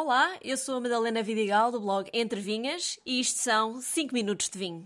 [0.00, 4.48] Olá, eu sou a Madalena Vidigal do blog Entre Vinhas e isto são 5 minutos
[4.48, 4.84] de vinho.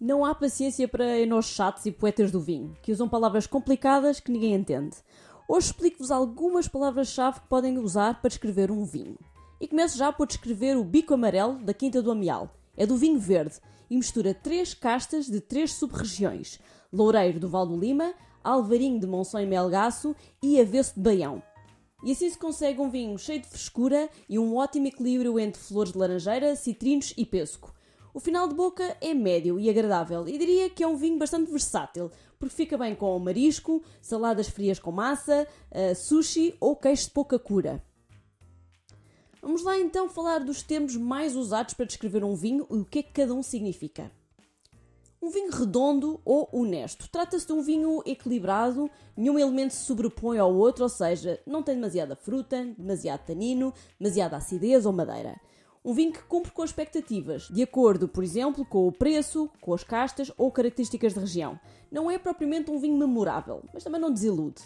[0.00, 4.30] Não há paciência para enos chatos e poetas do vinho, que usam palavras complicadas que
[4.30, 4.96] ninguém entende.
[5.48, 9.18] Hoje explico-vos algumas palavras-chave que podem usar para descrever um vinho.
[9.60, 12.48] E começo já por descrever o bico amarelo da Quinta do Amial.
[12.78, 13.56] É do vinho verde
[13.90, 16.58] e mistura três castas de três sub-regiões:
[16.90, 21.42] Loureiro do Val do Lima, Alvarinho de Monção e Melgaço e Avesso de Baião.
[22.02, 25.92] E assim se consegue um vinho cheio de frescura e um ótimo equilíbrio entre flores
[25.92, 27.70] de laranjeira, citrinos e pêssego.
[28.14, 31.50] O final de boca é médio e agradável e diria que é um vinho bastante
[31.50, 37.10] versátil, porque fica bem com marisco, saladas frias com massa, uh, sushi ou queijo de
[37.10, 37.84] pouca cura.
[39.42, 42.98] Vamos lá então falar dos termos mais usados para descrever um vinho e o que
[42.98, 44.12] é que cada um significa.
[45.22, 47.08] Um vinho redondo ou honesto.
[47.10, 51.74] Trata-se de um vinho equilibrado, nenhum elemento se sobrepõe ao outro, ou seja, não tem
[51.74, 55.40] demasiada fruta, demasiado tanino, demasiada acidez ou madeira.
[55.82, 59.72] Um vinho que cumpre com as expectativas, de acordo, por exemplo, com o preço, com
[59.72, 61.58] as castas ou características da região.
[61.90, 64.62] Não é propriamente um vinho memorável, mas também não desilude.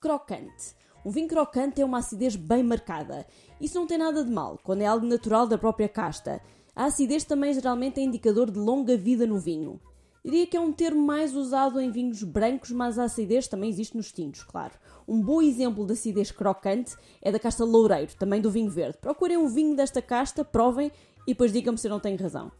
[0.00, 0.76] Crocante.
[1.06, 3.24] Um vinho crocante é uma acidez bem marcada.
[3.60, 6.42] Isso não tem nada de mal, quando é algo natural da própria casta.
[6.74, 9.80] A acidez também geralmente é indicador de longa vida no vinho.
[10.24, 13.96] Diria que é um termo mais usado em vinhos brancos, mas a acidez também existe
[13.96, 14.74] nos tintos, claro.
[15.06, 18.98] Um bom exemplo de acidez crocante é da casta Loureiro, também do vinho verde.
[19.00, 20.90] Procurem um vinho desta casta, provem
[21.24, 22.50] e depois digam-me se eu não tenho razão.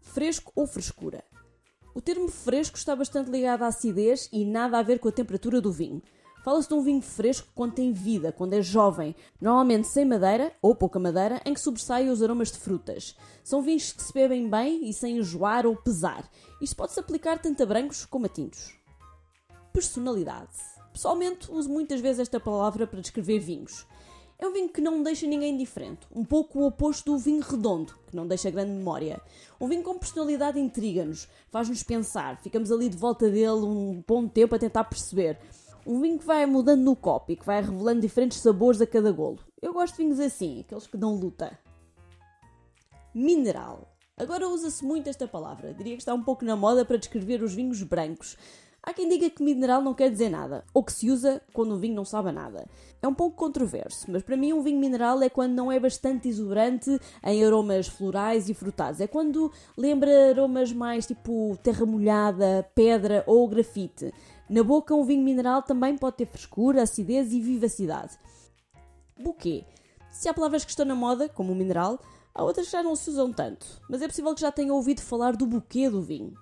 [0.00, 1.22] Fresco ou frescura.
[1.94, 5.60] O termo fresco está bastante ligado à acidez e nada a ver com a temperatura
[5.60, 6.00] do vinho.
[6.42, 10.74] Fala-se de um vinho fresco quando tem vida, quando é jovem, normalmente sem madeira ou
[10.74, 13.16] pouca madeira, em que sobressaem os aromas de frutas.
[13.44, 16.28] São vinhos que se bebem bem e sem enjoar ou pesar.
[16.60, 18.76] Isto pode-se aplicar tanto a brancos como a tintos.
[19.72, 20.50] Personalidade.
[20.92, 23.86] Pessoalmente, uso muitas vezes esta palavra para descrever vinhos.
[24.42, 27.94] É um vinho que não deixa ninguém indiferente, um pouco o oposto do vinho redondo,
[28.08, 29.22] que não deixa grande memória.
[29.60, 34.56] Um vinho com personalidade intriga-nos, faz-nos pensar, ficamos ali de volta dele um bom tempo
[34.56, 35.38] a tentar perceber.
[35.84, 39.10] Um vinho que vai mudando no copo e que vai revelando diferentes sabores a cada
[39.10, 39.40] golo.
[39.60, 41.58] Eu gosto de vinhos assim, aqueles que dão luta.
[43.14, 43.92] Mineral.
[44.16, 45.74] Agora usa-se muito esta palavra.
[45.74, 48.36] Diria que está um pouco na moda para descrever os vinhos brancos.
[48.84, 51.78] Há quem diga que mineral não quer dizer nada, ou que se usa quando o
[51.78, 52.66] vinho não sabe nada.
[53.00, 56.28] É um pouco controverso, mas para mim um vinho mineral é quando não é bastante
[56.28, 59.00] exuberante em aromas florais e frutados.
[59.00, 64.12] É quando lembra aromas mais tipo terra molhada, pedra ou grafite.
[64.48, 68.18] Na boca, um vinho mineral também pode ter frescura, acidez e vivacidade.
[69.18, 69.64] Buquê.
[70.10, 71.98] Se há palavras que estão na moda, como o mineral,
[72.34, 75.00] há outras que já não se usam tanto, mas é possível que já tenham ouvido
[75.00, 76.34] falar do buquê do vinho.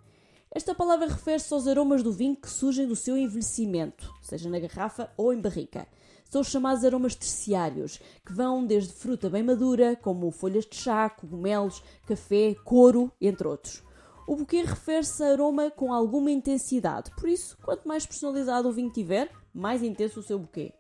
[0.52, 5.08] Esta palavra refere-se aos aromas do vinho que surgem do seu envelhecimento, seja na garrafa
[5.16, 5.86] ou em barrica.
[6.28, 11.08] São os chamados aromas terciários, que vão desde fruta bem madura, como folhas de chá,
[11.08, 13.82] cogumelos, café, couro, entre outros.
[14.30, 18.88] O buquê refere-se a aroma com alguma intensidade, por isso, quanto mais personalizado o vinho
[18.88, 20.72] tiver, mais intenso o seu buquê.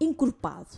[0.00, 0.70] Encorpado.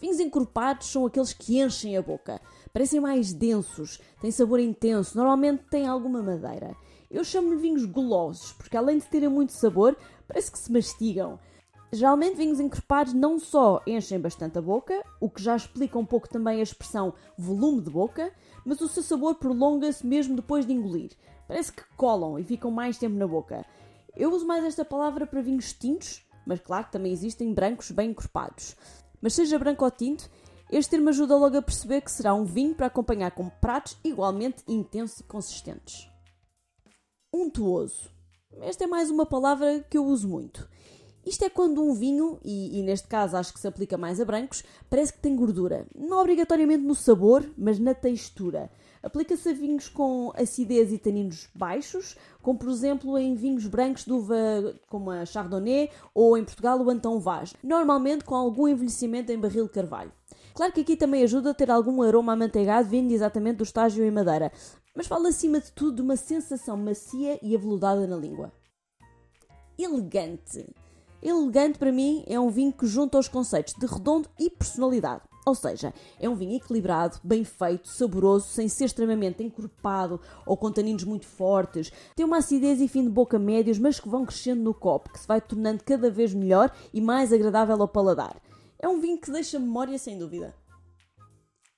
[0.00, 2.40] Vinhos encorpados são aqueles que enchem a boca.
[2.72, 6.76] Parecem mais densos, têm sabor intenso, normalmente têm alguma madeira.
[7.10, 9.96] Eu chamo-lhe vinhos golosos, porque além de terem muito sabor,
[10.28, 11.40] parece que se mastigam.
[11.92, 16.28] Geralmente, vinhos encorpados não só enchem bastante a boca, o que já explica um pouco
[16.28, 18.32] também a expressão volume de boca,
[18.64, 21.12] mas o seu sabor prolonga-se mesmo depois de engolir.
[21.46, 23.64] Parece que colam e ficam mais tempo na boca.
[24.14, 28.10] Eu uso mais esta palavra para vinhos tintos, mas claro que também existem brancos bem
[28.10, 28.76] encorpados.
[29.20, 30.28] Mas seja branco ou tinto,
[30.70, 34.62] este termo ajuda logo a perceber que será um vinho para acompanhar com pratos igualmente
[34.68, 36.08] intensos e consistentes
[37.32, 38.10] untuoso.
[38.60, 40.68] Esta é mais uma palavra que eu uso muito.
[41.26, 44.24] Isto é quando um vinho, e, e, neste caso acho que se aplica mais a
[44.24, 45.86] brancos, parece que tem gordura.
[45.94, 48.70] Não obrigatoriamente no sabor, mas na textura.
[49.02, 54.12] Aplica-se a vinhos com acidez e taninos baixos, como por exemplo em vinhos brancos de
[54.12, 59.38] uva como a Chardonnay ou em Portugal o Antão Vaz, normalmente com algum envelhecimento em
[59.38, 60.12] barril de carvalho.
[60.54, 64.10] Claro que aqui também ajuda a ter algum aroma amanteigado vindo exatamente do estágio em
[64.10, 64.50] madeira,
[64.96, 68.52] mas fala acima de tudo de uma sensação macia e aveludada na língua.
[69.78, 70.66] Elegante.
[71.22, 75.22] Elegante para mim é um vinho que junta os conceitos de redondo e personalidade.
[75.44, 80.70] Ou seja, é um vinho equilibrado, bem feito, saboroso, sem ser extremamente encorpado ou com
[80.70, 81.90] taninos muito fortes.
[82.14, 85.18] Tem uma acidez e fim de boca médios, mas que vão crescendo no copo, que
[85.18, 88.36] se vai tornando cada vez melhor e mais agradável ao paladar.
[88.78, 90.54] É um vinho que deixa memória sem dúvida.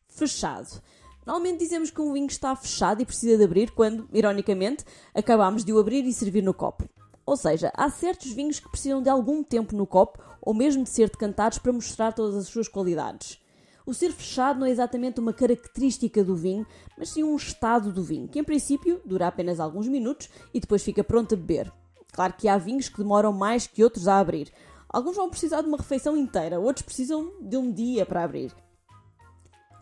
[0.08, 0.82] fechado.
[1.24, 4.84] Normalmente dizemos que um vinho está fechado e precisa de abrir quando, ironicamente,
[5.14, 6.88] acabamos de o abrir e servir no copo.
[7.30, 10.90] Ou seja, há certos vinhos que precisam de algum tempo no copo ou mesmo de
[10.90, 13.40] ser decantados para mostrar todas as suas qualidades.
[13.86, 16.66] O ser fechado não é exatamente uma característica do vinho,
[16.98, 20.82] mas sim um estado do vinho, que em princípio dura apenas alguns minutos e depois
[20.82, 21.72] fica pronto a beber.
[22.12, 24.52] Claro que há vinhos que demoram mais que outros a abrir.
[24.88, 28.52] Alguns vão precisar de uma refeição inteira, outros precisam de um dia para abrir.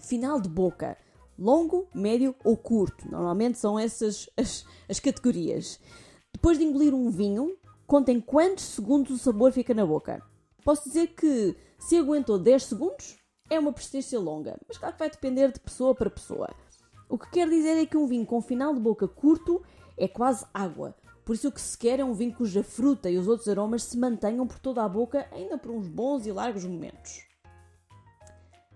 [0.00, 0.98] Final de boca.
[1.38, 3.10] Longo, médio ou curto.
[3.10, 5.80] Normalmente são essas as, as categorias.
[6.38, 10.22] Depois de engolir um vinho, contem quantos segundos o sabor fica na boca.
[10.64, 13.18] Posso dizer que se aguentou 10 segundos,
[13.50, 16.48] é uma persistência longa, mas claro que vai depender de pessoa para pessoa.
[17.08, 19.60] O que quer dizer é que um vinho com final de boca curto
[19.96, 20.94] é quase água.
[21.24, 23.82] Por isso o que se quer é um vinho cuja fruta e os outros aromas
[23.82, 27.26] se mantenham por toda a boca ainda por uns bons e largos momentos.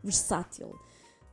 [0.03, 0.75] Versátil.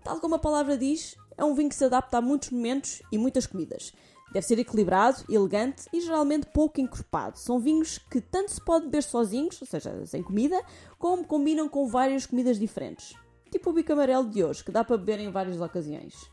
[0.04, 3.18] Tal como a palavra diz, é um vinho que se adapta a muitos momentos e
[3.18, 3.92] muitas comidas.
[4.31, 7.40] Deve ser equilibrado, elegante e geralmente pouco encorpado.
[7.40, 10.62] São vinhos que tanto se pode beber sozinhos, ou seja, sem comida,
[11.00, 13.16] como combinam com várias comidas diferentes.
[13.52, 16.30] Tipo o bico amarelo de hoje, que dá para beber em várias ocasiões.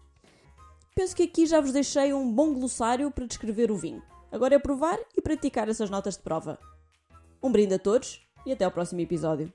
[0.95, 4.03] Penso que aqui já vos deixei um bom glossário para descrever o vinho.
[4.31, 6.59] Agora é provar e praticar essas notas de prova.
[7.43, 9.53] Um brinde a todos e até ao próximo episódio.